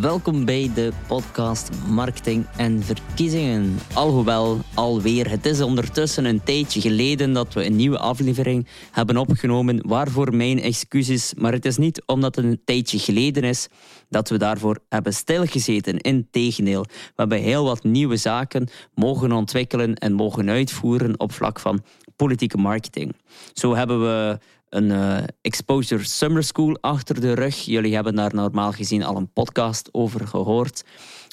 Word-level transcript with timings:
Welkom 0.00 0.44
bij 0.44 0.70
de 0.74 0.92
podcast 1.06 1.70
Marketing 1.88 2.46
en 2.56 2.82
Verkiezingen. 2.82 3.78
Alhoewel, 3.94 4.58
alweer, 4.74 5.30
het 5.30 5.46
is 5.46 5.60
ondertussen 5.60 6.24
een 6.24 6.42
tijdje 6.42 6.80
geleden 6.80 7.32
dat 7.32 7.54
we 7.54 7.64
een 7.64 7.76
nieuwe 7.76 7.98
aflevering 7.98 8.66
hebben 8.90 9.16
opgenomen. 9.16 9.88
Waarvoor 9.88 10.34
mijn 10.34 10.60
excuses, 10.60 11.34
maar 11.34 11.52
het 11.52 11.64
is 11.64 11.76
niet 11.76 12.02
omdat 12.06 12.36
het 12.36 12.44
een 12.44 12.60
tijdje 12.64 12.98
geleden 12.98 13.42
is 13.42 13.68
dat 14.08 14.28
we 14.28 14.38
daarvoor 14.38 14.78
hebben 14.88 15.14
stilgezeten. 15.14 15.98
Integendeel, 15.98 16.82
we 16.82 17.12
hebben 17.14 17.38
heel 17.38 17.64
wat 17.64 17.84
nieuwe 17.84 18.16
zaken 18.16 18.68
mogen 18.94 19.32
ontwikkelen 19.32 19.94
en 19.94 20.12
mogen 20.12 20.48
uitvoeren 20.48 21.20
op 21.20 21.32
vlak 21.32 21.60
van 21.60 21.82
politieke 22.16 22.56
marketing. 22.56 23.14
Zo 23.52 23.74
hebben 23.74 24.00
we 24.00 24.38
een 24.70 24.90
uh, 24.90 25.18
Exposure 25.40 26.04
Summer 26.04 26.42
School 26.42 26.78
achter 26.80 27.20
de 27.20 27.32
rug. 27.32 27.56
Jullie 27.56 27.94
hebben 27.94 28.14
daar 28.14 28.34
normaal 28.34 28.72
gezien 28.72 29.02
al 29.02 29.16
een 29.16 29.32
podcast 29.32 29.88
over 29.92 30.26
gehoord. 30.26 30.84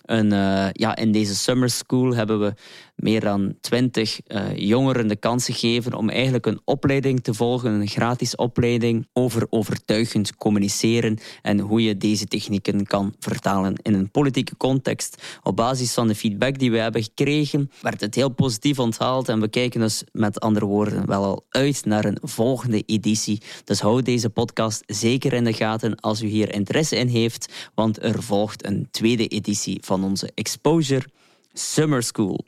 En, 0.05 0.33
uh, 0.33 0.67
ja, 0.71 0.95
in 0.95 1.11
deze 1.11 1.35
Summer 1.35 1.69
School 1.69 2.15
hebben 2.15 2.39
we 2.39 2.53
meer 2.95 3.19
dan 3.19 3.55
twintig 3.61 4.19
uh, 4.27 4.55
jongeren 4.55 5.07
de 5.07 5.15
kans 5.15 5.45
gegeven 5.45 5.93
om 5.93 6.09
eigenlijk 6.09 6.45
een 6.45 6.61
opleiding 6.65 7.23
te 7.23 7.33
volgen, 7.33 7.71
een 7.71 7.87
gratis 7.87 8.35
opleiding 8.35 9.07
over 9.13 9.47
overtuigend 9.49 10.35
communiceren 10.35 11.17
en 11.41 11.59
hoe 11.59 11.83
je 11.83 11.97
deze 11.97 12.25
technieken 12.25 12.85
kan 12.85 13.13
vertalen 13.19 13.75
in 13.81 13.93
een 13.93 14.11
politieke 14.11 14.57
context. 14.57 15.23
Op 15.43 15.55
basis 15.55 15.93
van 15.93 16.07
de 16.07 16.15
feedback 16.15 16.59
die 16.59 16.71
we 16.71 16.77
hebben 16.77 17.03
gekregen, 17.03 17.71
werd 17.81 18.01
het 18.01 18.15
heel 18.15 18.29
positief 18.29 18.79
onthaald 18.79 19.29
en 19.29 19.39
we 19.39 19.47
kijken 19.47 19.79
dus 19.79 20.03
met 20.11 20.39
andere 20.39 20.65
woorden 20.65 21.05
wel 21.05 21.23
al 21.23 21.45
uit 21.49 21.85
naar 21.85 22.05
een 22.05 22.17
volgende 22.21 22.83
editie. 22.85 23.41
Dus 23.63 23.79
hou 23.79 24.01
deze 24.01 24.29
podcast 24.29 24.83
zeker 24.85 25.33
in 25.33 25.43
de 25.43 25.53
gaten 25.53 25.95
als 25.95 26.21
u 26.21 26.27
hier 26.27 26.53
interesse 26.53 26.95
in 26.95 27.07
heeft, 27.07 27.69
want 27.73 28.03
er 28.03 28.23
volgt 28.23 28.65
een 28.65 28.87
tweede 28.91 29.27
editie 29.27 29.77
van 29.81 30.03
onze 30.03 30.31
Exposure 30.33 31.05
Summer 31.53 32.03
School. 32.03 32.45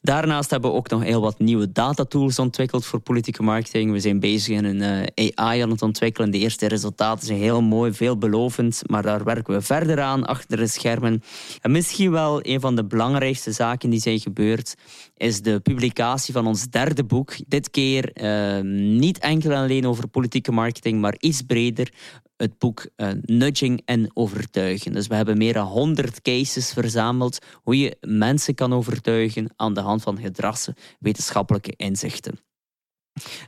Daarnaast 0.00 0.50
hebben 0.50 0.70
we 0.70 0.76
ook 0.76 0.90
nog 0.90 1.02
heel 1.02 1.20
wat 1.20 1.38
nieuwe 1.38 1.72
datatools 1.72 2.38
ontwikkeld 2.38 2.86
voor 2.86 3.00
politieke 3.00 3.42
marketing. 3.42 3.92
We 3.92 4.00
zijn 4.00 4.20
bezig 4.20 4.56
in 4.56 4.64
een 4.64 5.06
uh, 5.16 5.28
AI 5.34 5.60
aan 5.60 5.70
het 5.70 5.82
ontwikkelen. 5.82 6.30
De 6.30 6.38
eerste 6.38 6.66
resultaten 6.66 7.26
zijn 7.26 7.38
heel 7.38 7.62
mooi, 7.62 7.92
veelbelovend, 7.92 8.82
maar 8.86 9.02
daar 9.02 9.24
werken 9.24 9.54
we 9.54 9.62
verder 9.62 10.00
aan 10.00 10.26
achter 10.26 10.56
de 10.56 10.66
schermen. 10.66 11.22
En 11.60 11.70
misschien 11.70 12.10
wel 12.10 12.38
een 12.42 12.60
van 12.60 12.76
de 12.76 12.84
belangrijkste 12.84 13.52
zaken 13.52 13.90
die 13.90 14.00
zijn 14.00 14.20
gebeurd, 14.20 14.74
is 15.16 15.42
de 15.42 15.60
publicatie 15.60 16.32
van 16.32 16.46
ons 16.46 16.68
derde 16.68 17.04
boek. 17.04 17.34
Dit 17.46 17.70
keer 17.70 18.10
uh, 18.14 18.60
niet 18.98 19.18
enkel 19.18 19.52
alleen 19.52 19.86
over 19.86 20.08
politieke 20.08 20.52
marketing, 20.52 21.00
maar 21.00 21.14
iets 21.18 21.42
breder 21.42 21.92
het 22.36 22.58
boek 22.58 22.86
uh, 22.96 23.08
Nudging 23.22 23.82
en 23.84 24.10
Overtuigen. 24.14 24.92
Dus 24.92 25.06
we 25.06 25.14
hebben 25.14 25.38
meer 25.38 25.52
dan 25.52 25.66
100 25.66 26.22
cases 26.22 26.72
verzameld 26.72 27.38
hoe 27.62 27.78
je 27.78 27.96
mensen 28.00 28.54
kan 28.54 28.72
overtuigen 28.72 29.54
aan 29.56 29.74
de 29.74 29.80
hand 29.80 30.02
van 30.02 30.20
gedragswetenschappelijke 30.20 31.72
inzichten. 31.76 32.38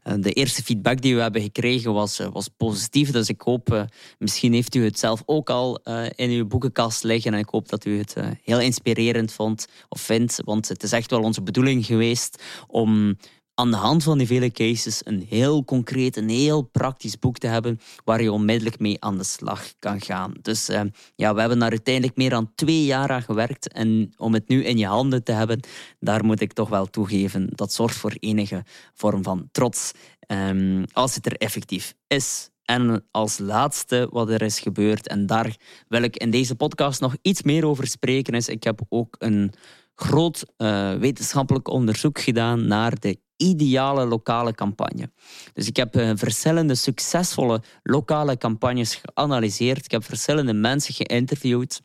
Eh, 0.03 0.15
de 0.19 0.33
eerste 0.33 0.62
feedback 0.62 1.00
die 1.00 1.15
we 1.15 1.20
hebben 1.20 1.42
gekregen 1.42 1.92
was, 1.92 2.19
eh, 2.19 2.28
was 2.33 2.48
positief. 2.48 3.11
Dus 3.11 3.28
ik 3.28 3.41
hoop, 3.41 3.87
misschien 4.19 4.53
heeft 4.53 4.75
u 4.75 4.84
het 4.84 4.98
zelf 4.98 5.23
ook 5.27 5.50
al 5.50 5.81
in 6.17 6.31
uw 6.31 6.47
boekenkast 6.47 7.05
liggen. 7.05 7.33
En 7.33 7.39
ik 7.39 7.48
hoop 7.48 7.69
dat 7.69 7.84
u 7.84 7.98
het 7.98 8.15
heel 8.42 8.61
inspirerend 8.61 9.33
vond 9.33 9.67
of 9.89 10.00
vindt. 10.00 10.41
Want 10.45 10.69
het 10.69 10.83
is 10.83 10.92
echt 10.92 11.11
wel 11.11 11.23
onze 11.23 11.42
bedoeling 11.42 11.87
geweest 11.87 12.43
om 12.67 13.17
aan 13.59 13.70
de 13.70 13.77
hand 13.77 14.03
van 14.03 14.19
die 14.19 14.27
vele 14.27 14.51
cases 14.51 15.01
een 15.05 15.27
heel 15.28 15.64
concreet, 15.64 16.17
een 16.17 16.28
heel 16.28 16.62
praktisch 16.62 17.19
boek 17.19 17.39
te 17.39 17.47
hebben 17.47 17.81
waar 18.05 18.23
je 18.23 18.33
onmiddellijk 18.33 18.78
mee 18.78 18.97
aan 18.99 19.19
de 19.19 19.25
slag 19.25 19.72
kan 19.78 20.00
gaan. 20.00 20.33
Dus 20.43 20.71
uh, 20.71 20.81
ja, 21.15 21.34
we 21.34 21.41
hebben 21.41 21.59
daar 21.59 21.71
uiteindelijk 21.71 22.16
meer 22.16 22.31
dan 22.31 22.53
twee 22.55 22.84
jaar 22.84 23.10
aan 23.10 23.22
gewerkt 23.22 23.72
en 23.72 24.12
om 24.16 24.34
het 24.34 24.49
nu 24.49 24.65
in 24.65 24.78
je 24.78 24.87
handen 24.87 25.25
te 25.25 25.33
hebben, 25.33 25.60
daar 25.99 26.25
moet 26.25 26.41
ik 26.41 26.53
toch 26.53 26.69
wel 26.69 26.87
toegeven, 26.87 27.50
dat 27.55 27.72
zorgt 27.72 27.97
voor 27.97 28.16
enige 28.21 28.65
vorm 28.94 29.22
van 29.22 29.49
trots 29.53 29.93
um, 30.27 30.84
als 30.93 31.15
het 31.15 31.27
er 31.27 31.37
effectief 31.37 31.94
is. 32.06 32.50
En 32.62 33.04
als 33.10 33.38
laatste 33.38 34.09
wat 34.10 34.28
er 34.28 34.43
is 34.43 34.60
gebeurd, 34.60 35.09
en 35.09 35.27
daar 35.27 35.56
wil 35.88 36.03
ik 36.03 36.16
in 36.16 36.31
deze 36.31 36.54
podcast 36.54 37.00
nog 37.00 37.16
iets 37.22 37.43
meer 37.43 37.66
over 37.66 37.87
spreken, 37.87 38.34
is 38.34 38.49
ik 38.49 38.65
heb 38.65 38.81
ook 38.88 39.16
een 39.19 39.53
groot 39.94 40.44
uh, 40.59 40.94
wetenschappelijk 40.94 41.69
onderzoek 41.69 42.21
gedaan 42.21 42.66
naar 42.66 43.00
de 43.00 43.19
ideale 43.38 44.04
lokale 44.04 44.54
campagne. 44.54 45.10
Dus 45.53 45.66
ik 45.66 45.76
heb 45.76 45.97
uh, 45.97 46.10
verschillende 46.15 46.75
succesvolle 46.75 47.62
lokale 47.82 48.37
campagnes 48.37 49.00
geanalyseerd. 49.03 49.84
Ik 49.84 49.91
heb 49.91 50.04
verschillende 50.04 50.53
mensen 50.53 50.94
geïnterviewd. 50.94 51.82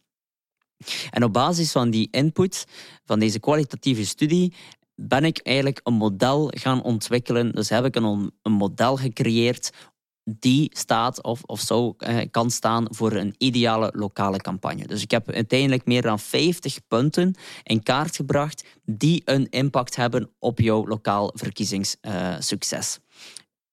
En 1.10 1.24
op 1.24 1.34
basis 1.34 1.72
van 1.72 1.90
die 1.90 2.08
input, 2.12 2.66
van 3.06 3.20
deze 3.20 3.40
kwalitatieve 3.40 4.06
studie, 4.06 4.54
ben 4.96 5.26
ik 5.26 5.40
eigenlijk 5.44 5.80
een 5.84 5.94
model 5.94 6.52
gaan 6.56 6.84
ontwikkelen. 6.84 7.52
Dus 7.52 7.70
heb 7.70 7.86
ik 7.86 7.96
een 7.96 8.32
model 8.44 8.98
gecreëerd 8.98 9.72
die 10.24 10.72
staat 10.74 11.24
of, 11.24 11.42
of 11.46 11.60
zo 11.60 11.94
eh, 11.98 12.18
kan 12.32 12.52
staan 12.52 12.86
voor 12.90 13.12
een 13.12 13.36
ideale 13.38 13.92
lokale 13.96 14.38
campagne. 14.38 14.88
Dus 14.88 15.02
ik 15.02 15.12
heb 15.12 15.32
uiteindelijk 15.32 15.86
meer 15.86 16.02
dan 16.02 16.20
50 16.20 16.80
punten 16.88 17.36
in 17.64 17.84
kaart 17.84 18.16
gebracht 18.16 18.64
die 18.86 19.22
een 19.26 19.50
impact 19.50 19.96
hebben 19.96 20.30
op 20.40 20.60
jouw 20.60 20.88
lokaal 20.88 21.32
verkiezingssucces. 21.36 23.00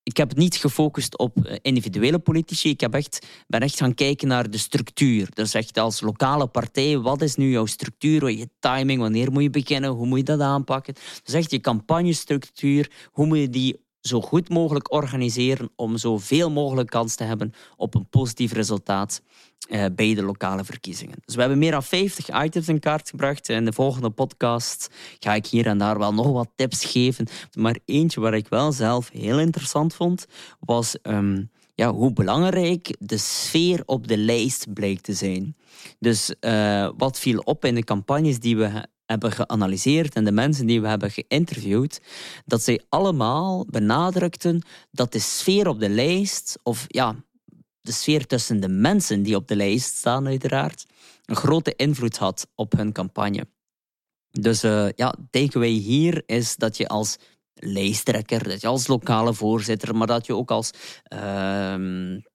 ik 0.02 0.16
heb 0.16 0.36
niet 0.36 0.56
gefocust 0.56 1.18
op 1.18 1.44
eh, 1.44 1.56
individuele 1.62 2.18
politici. 2.18 2.68
Ik 2.68 2.80
heb 2.80 2.94
echt, 2.94 3.26
ben 3.46 3.60
echt 3.60 3.76
gaan 3.76 3.94
kijken 3.94 4.28
naar 4.28 4.50
de 4.50 4.58
structuur. 4.58 5.28
Dus 5.34 5.54
echt 5.54 5.78
als 5.78 6.00
lokale 6.00 6.46
partij, 6.46 6.98
wat 6.98 7.22
is 7.22 7.36
nu 7.36 7.50
jouw 7.50 7.66
structuur? 7.66 8.30
Je 8.30 8.48
timing, 8.58 9.00
wanneer 9.00 9.32
moet 9.32 9.42
je 9.42 9.50
beginnen? 9.50 9.90
Hoe 9.90 10.06
moet 10.06 10.18
je 10.18 10.24
dat 10.24 10.40
aanpakken? 10.40 10.94
Dus 11.24 11.34
echt 11.34 11.50
je 11.50 11.60
campagnestructuur, 11.60 12.90
hoe 13.10 13.26
moet 13.26 13.38
je 13.38 13.50
die 13.50 13.88
zo 14.00 14.20
goed 14.20 14.48
mogelijk 14.48 14.92
organiseren 14.92 15.70
om 15.76 15.96
zoveel 15.96 16.50
mogelijk 16.50 16.90
kans 16.90 17.14
te 17.14 17.24
hebben 17.24 17.52
op 17.76 17.94
een 17.94 18.08
positief 18.08 18.52
resultaat 18.52 19.22
uh, 19.68 19.84
bij 19.94 20.14
de 20.14 20.22
lokale 20.22 20.64
verkiezingen. 20.64 21.16
Dus 21.24 21.34
we 21.34 21.40
hebben 21.40 21.58
meer 21.58 21.70
dan 21.70 21.82
50 21.82 22.42
items 22.42 22.68
in 22.68 22.80
kaart 22.80 23.10
gebracht. 23.10 23.48
In 23.48 23.64
de 23.64 23.72
volgende 23.72 24.10
podcast 24.10 24.88
ga 25.18 25.34
ik 25.34 25.46
hier 25.46 25.66
en 25.66 25.78
daar 25.78 25.98
wel 25.98 26.14
nog 26.14 26.32
wat 26.32 26.50
tips 26.54 26.84
geven. 26.84 27.26
Maar 27.54 27.78
eentje 27.84 28.20
waar 28.20 28.34
ik 28.34 28.48
wel 28.48 28.72
zelf 28.72 29.10
heel 29.12 29.40
interessant 29.40 29.94
vond, 29.94 30.26
was 30.60 30.96
um, 31.02 31.50
ja, 31.74 31.92
hoe 31.92 32.12
belangrijk 32.12 32.96
de 32.98 33.18
sfeer 33.18 33.82
op 33.86 34.08
de 34.08 34.16
lijst 34.16 34.72
blijkt 34.72 35.02
te 35.02 35.12
zijn. 35.12 35.56
Dus 35.98 36.34
uh, 36.40 36.90
wat 36.96 37.18
viel 37.18 37.38
op 37.38 37.64
in 37.64 37.74
de 37.74 37.84
campagnes 37.84 38.40
die 38.40 38.56
we 38.56 38.86
hebben 39.10 39.32
geanalyseerd 39.32 40.14
en 40.14 40.24
de 40.24 40.32
mensen 40.32 40.66
die 40.66 40.80
we 40.80 40.88
hebben 40.88 41.10
geïnterviewd, 41.10 42.00
dat 42.44 42.62
zij 42.62 42.80
allemaal 42.88 43.66
benadrukten 43.70 44.62
dat 44.90 45.12
de 45.12 45.18
sfeer 45.18 45.68
op 45.68 45.80
de 45.80 45.88
lijst, 45.88 46.58
of 46.62 46.84
ja, 46.88 47.14
de 47.80 47.92
sfeer 47.92 48.26
tussen 48.26 48.60
de 48.60 48.68
mensen 48.68 49.22
die 49.22 49.36
op 49.36 49.48
de 49.48 49.56
lijst 49.56 49.96
staan, 49.96 50.26
uiteraard, 50.26 50.86
een 51.24 51.36
grote 51.36 51.74
invloed 51.76 52.16
had 52.16 52.46
op 52.54 52.72
hun 52.72 52.92
campagne. 52.92 53.46
Dus 54.30 54.64
uh, 54.64 54.88
ja, 54.94 55.14
takeaway 55.30 55.70
hier 55.70 56.22
is 56.26 56.56
dat 56.56 56.76
je 56.76 56.88
als 56.88 57.16
lijsttrekker, 57.60 58.48
dat 58.48 58.60
je 58.60 58.66
als 58.66 58.86
lokale 58.86 59.34
voorzitter, 59.34 59.96
maar 59.96 60.06
dat 60.06 60.26
je 60.26 60.34
ook 60.34 60.50
als 60.50 60.70
uh, 61.14 61.74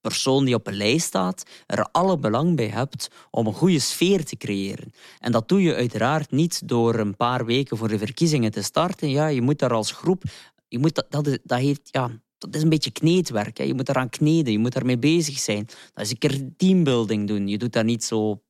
persoon 0.02 0.46
die 0.46 0.56
op 0.56 0.68
een 0.68 0.78
lijst 0.78 1.06
staat, 1.06 1.44
er 1.66 1.88
alle 1.92 2.18
belang 2.18 2.56
bij 2.56 2.68
hebt 2.68 3.08
om 3.32 3.48
een 3.48 3.54
goede 3.54 3.80
sfeer 3.80 4.26
te 4.26 4.38
creëren. 4.38 4.94
En 5.20 5.32
dat 5.32 5.48
doe 5.48 5.62
je 5.62 5.76
uiteraard 5.76 6.32
niet 6.32 6.68
door 6.68 6.96
een 6.96 7.16
paar 7.16 7.46
weken 7.46 7.78
voor 7.78 7.88
de 7.88 7.98
verkiezingen 7.98 8.52
te 8.52 8.62
starten. 8.62 9.10
Ja, 9.10 9.28
je 9.28 9.42
moet 9.42 9.60
daar 9.60 9.74
als 9.74 9.92
groep, 9.92 10.24
je 10.68 10.80
moet 10.80 10.96
dat, 10.96 11.06
dat, 11.10 11.40
dat 11.44 11.60
heeft, 11.60 11.90
ja, 11.92 12.12
dat 12.38 12.56
is 12.56 12.62
een 12.62 12.70
beetje 12.70 12.92
kneedwerk. 12.92 13.58
Hè. 13.58 13.64
Je 13.64 13.74
moet 13.74 13.90
eraan 13.90 14.10
kneden, 14.10 14.52
je 14.52 14.60
moet 14.60 14.74
daarmee 14.74 14.98
bezig 14.98 15.40
zijn. 15.40 15.66
Dat 15.94 16.06
is 16.06 16.12
een 16.12 16.18
keer 16.18 16.42
teambuilding 16.58 17.28
doen. 17.28 17.48
Je 17.48 17.58
doet 17.58 17.74
dat 17.74 17.86
niet 17.86 18.04
zo 18.04 18.42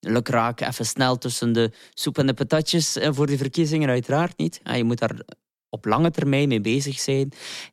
lukraak, 0.00 0.60
even 0.60 0.86
snel 0.86 1.18
tussen 1.18 1.52
de 1.52 1.72
soep 1.94 2.18
en 2.18 2.26
de 2.26 2.34
patatjes 2.34 2.98
voor 3.00 3.26
de 3.26 3.36
verkiezingen, 3.36 3.88
uiteraard 3.88 4.38
niet. 4.38 4.60
Je 4.64 4.84
moet 4.84 4.98
daar 4.98 5.16
op 5.70 5.84
lange 5.84 6.10
termijn 6.10 6.48
mee 6.48 6.60
bezig 6.60 7.00
zijn. 7.00 7.32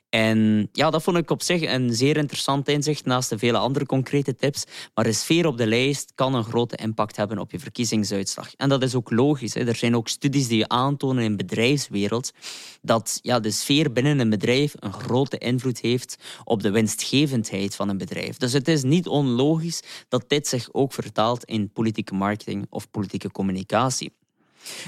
En 0.10 0.70
ja, 0.72 0.90
dat 0.90 1.04
vond 1.04 1.18
ik 1.18 1.30
op 1.30 1.42
zich 1.42 1.62
een 1.62 1.94
zeer 1.94 2.18
interessant 2.18 2.68
inzicht 2.68 3.06
naast 3.06 3.30
de 3.30 3.38
vele 3.38 3.58
andere 3.58 3.86
concrete 3.86 4.36
tips. 4.36 4.64
Maar 4.94 5.04
de 5.04 5.14
sfeer 5.14 5.46
op 5.46 5.58
de 5.58 5.68
lijst 5.68 6.12
kan 6.16 6.34
een 6.34 6.44
grote 6.44 6.76
impact 6.76 7.16
hebben 7.16 7.40
op 7.40 7.52
je 7.52 7.60
verkiezingsuitslag. 7.60 8.54
En 8.56 8.70
dat 8.70 8.84
is 8.84 8.96
ook 8.96 9.12
logisch. 9.12 9.54
Hè. 9.54 9.68
Er 9.68 9.76
zijn 9.76 9.96
ook 9.96 10.08
studies 10.08 10.48
die 10.48 10.68
aantonen 10.68 11.24
in 11.24 11.32
de 11.32 11.46
bedrijfswereld 11.46 12.32
dat 12.82 13.20
ja, 13.22 13.40
de 13.40 13.52
sfeer 13.52 13.92
binnen 13.92 14.20
een 14.20 14.30
bedrijf 14.30 14.74
een 14.80 14.94
grote 14.94 15.38
invloed 15.38 15.80
heeft 15.80 16.18
op 16.44 16.62
de 16.62 16.72
winstgevendheid 16.72 17.76
van 17.76 17.90
een 17.90 17.98
bedrijf. 17.98 18.38
Dus 18.38 18.54
het 18.54 18.68
is 18.68 18.84
niet 18.84 19.08
onlogisch 19.08 19.82
dat 20.10 20.24
dit 20.28 20.48
zich 20.48 20.70
ook 20.72 20.94
vertaalt 20.94 21.44
in 21.44 21.70
politieke 21.70 22.14
marketing 22.14 22.66
of 22.70 22.92
politieke 22.92 23.32
communicatie. 23.32 24.14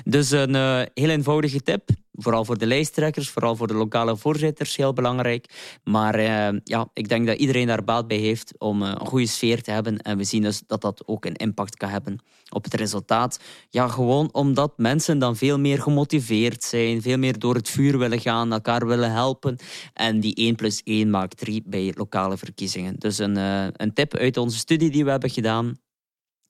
Dus 0.04 0.32
een 0.32 0.56
uh, 0.56 0.82
heel 0.94 1.10
eenvoudige 1.10 1.62
tip 1.62 1.90
vooral 2.22 2.46
voor 2.46 2.58
de 2.58 2.66
lijsttrekkers, 2.66 3.30
vooral 3.30 3.56
voor 3.56 3.68
de 3.68 3.74
lokale 3.74 4.18
voorzitters 4.18 4.76
heel 4.76 4.94
belangrijk. 4.94 5.46
Maar 5.84 6.20
uh, 6.20 6.60
ja, 6.64 6.90
ik 6.94 7.10
denk 7.10 7.28
dat 7.28 7.38
iedereen 7.38 7.68
daar 7.68 7.84
baat 7.84 8.08
bij 8.08 8.18
heeft 8.18 8.54
om 8.58 8.82
een 8.82 9.06
goede 9.06 9.28
sfeer 9.28 9.62
te 9.62 9.72
hebben. 9.72 9.98
En 9.98 10.18
we 10.18 10.24
zien 10.24 10.42
dus 10.42 10.62
dat 10.68 10.82
dat 10.82 11.04
ook 11.06 11.26
een 11.26 11.36
impact 11.36 11.78
kan 11.78 11.90
hebben 11.90 12.20
op 12.50 12.64
het 12.64 12.74
resultaat. 12.74 13.40
Ja, 13.70 13.88
gewoon 13.88 14.30
omdat 14.32 14.74
mensen 14.78 15.20
dan 15.20 15.36
veel 15.36 15.60
meer 15.60 15.82
gemotiveerd 15.82 16.64
zijn, 16.64 17.02
veel 17.02 17.18
meer 17.18 17.40
door 17.40 17.56
het 17.56 17.70
vuur 17.70 17.98
willen 17.98 18.20
gaan, 18.20 18.52
elkaar 18.52 18.88
willen 18.88 19.12
helpen. 19.12 19.58
En 19.94 20.20
die 20.20 20.36
1 20.36 20.56
plus 20.56 20.82
1 20.84 21.10
maakt 21.10 21.38
3 21.38 21.64
bij 21.66 21.94
lokale 21.96 22.38
verkiezingen. 22.38 22.96
Dus 22.98 23.18
een, 23.18 23.38
uh, 23.38 23.68
een 23.72 23.94
tip 23.94 24.16
uit 24.16 24.38
onze 24.38 24.58
studie 24.58 24.90
die 24.90 25.04
we 25.04 25.12
hebben 25.12 25.30
gedaan. 25.30 25.78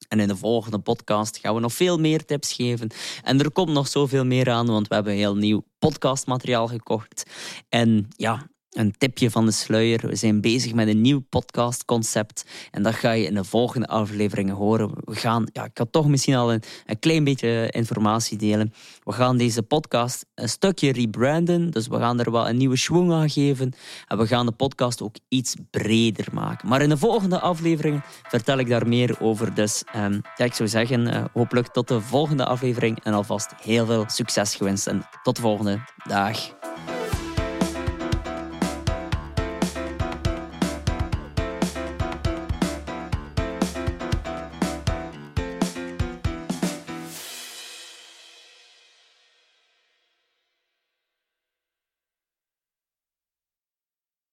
En 0.08 0.20
in 0.20 0.28
de 0.28 0.36
volgende 0.36 0.78
podcast 0.78 1.38
gaan 1.38 1.54
we 1.54 1.60
nog 1.60 1.72
veel 1.72 1.98
meer 1.98 2.24
tips 2.24 2.52
geven. 2.52 2.90
En 3.24 3.38
er 3.38 3.50
komt 3.50 3.72
nog 3.72 3.88
zoveel 3.88 4.24
meer 4.24 4.50
aan, 4.50 4.66
want 4.66 4.88
we 4.88 4.94
hebben 4.94 5.12
heel 5.12 5.36
nieuw 5.36 5.64
podcastmateriaal 5.78 6.66
gekocht. 6.66 7.30
En 7.68 8.08
ja, 8.16 8.46
een 8.70 8.94
tipje 8.98 9.30
van 9.30 9.46
de 9.46 9.52
sluier. 9.52 10.06
We 10.06 10.16
zijn 10.16 10.40
bezig 10.40 10.74
met 10.74 10.88
een 10.88 11.00
nieuw 11.00 11.20
podcastconcept. 11.28 12.44
En 12.70 12.82
dat 12.82 12.94
ga 12.94 13.12
je 13.12 13.24
in 13.24 13.34
de 13.34 13.44
volgende 13.44 13.86
afleveringen 13.86 14.54
horen. 14.54 14.90
We 15.04 15.14
gaan, 15.14 15.44
ja, 15.52 15.64
ik 15.64 15.74
kan 15.74 15.90
toch 15.90 16.08
misschien 16.08 16.34
al 16.34 16.52
een, 16.52 16.62
een 16.86 16.98
klein 16.98 17.24
beetje 17.24 17.68
informatie 17.70 18.38
delen. 18.38 18.72
We 19.04 19.12
gaan 19.12 19.36
deze 19.36 19.62
podcast 19.62 20.26
een 20.34 20.48
stukje 20.48 20.92
rebranden. 20.92 21.70
Dus 21.70 21.86
we 21.86 21.96
gaan 21.96 22.20
er 22.20 22.30
wel 22.30 22.48
een 22.48 22.56
nieuwe 22.56 22.76
schwung 22.76 23.12
aan 23.12 23.30
geven. 23.30 23.72
En 24.06 24.18
we 24.18 24.26
gaan 24.26 24.46
de 24.46 24.52
podcast 24.52 25.02
ook 25.02 25.16
iets 25.28 25.54
breder 25.70 26.26
maken. 26.32 26.68
Maar 26.68 26.82
in 26.82 26.88
de 26.88 26.96
volgende 26.96 27.40
afleveringen 27.40 28.02
vertel 28.28 28.58
ik 28.58 28.68
daar 28.68 28.88
meer 28.88 29.20
over. 29.20 29.54
Dus 29.54 29.82
um, 29.96 30.20
ja, 30.36 30.44
ik 30.44 30.54
zou 30.54 30.68
zeggen, 30.68 31.06
uh, 31.06 31.24
hopelijk 31.32 31.68
tot 31.68 31.88
de 31.88 32.00
volgende 32.00 32.44
aflevering. 32.44 33.04
En 33.04 33.12
alvast 33.12 33.54
heel 33.62 33.86
veel 33.86 34.04
succes 34.06 34.54
gewenst. 34.54 34.86
En 34.86 35.08
tot 35.22 35.36
de 35.36 35.42
volgende. 35.42 35.78
Dag. 36.06 36.59